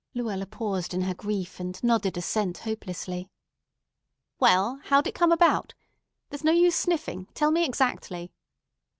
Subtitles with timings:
[0.15, 3.29] Luella paused in her grief, and nodded assent hopelessly.
[4.39, 5.75] "Well, how'd it come about?
[6.31, 7.27] There's no use sniffing.
[7.35, 8.31] Tell me exactly."